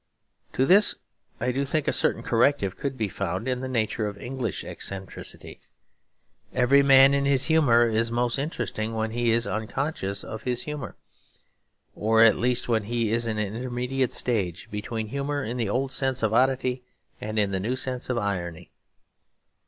To 0.53 0.65
this 0.65 0.95
I 1.39 1.51
do 1.51 1.63
think 1.63 1.87
a 1.87 1.93
certain 1.93 2.23
corrective 2.23 2.75
could 2.75 2.97
be 2.97 3.07
found 3.07 3.47
in 3.47 3.61
the 3.61 3.67
nature 3.67 4.07
of 4.07 4.17
English 4.17 4.63
eccentricity. 4.65 5.61
Every 6.55 6.81
man 6.81 7.13
in 7.13 7.25
his 7.25 7.43
humour 7.45 7.85
is 7.87 8.09
most 8.11 8.39
interesting 8.39 8.95
when 8.95 9.11
he 9.11 9.29
is 9.29 9.45
unconscious 9.45 10.23
of 10.23 10.41
his 10.41 10.63
humour; 10.63 10.95
or 11.95 12.23
at 12.23 12.35
least 12.37 12.67
when 12.67 12.85
he 12.85 13.11
is 13.11 13.27
in 13.27 13.37
an 13.37 13.55
intermediate 13.55 14.11
stage 14.11 14.71
between 14.71 15.09
humour 15.09 15.43
in 15.43 15.57
the 15.57 15.69
old 15.69 15.91
sense 15.91 16.23
of 16.23 16.33
oddity 16.33 16.83
and 17.21 17.37
in 17.37 17.51
the 17.51 17.59
new 17.59 17.75
sense 17.75 18.09
of 18.09 18.17
irony. 18.17 18.71